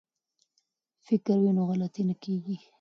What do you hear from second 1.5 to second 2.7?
نو غلطي نه کیږي.